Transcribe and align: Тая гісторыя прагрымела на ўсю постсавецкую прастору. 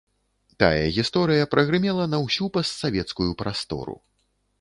Тая 0.61 0.85
гісторыя 0.95 1.49
прагрымела 1.53 2.07
на 2.13 2.19
ўсю 2.23 2.47
постсавецкую 2.57 3.29
прастору. 3.43 3.95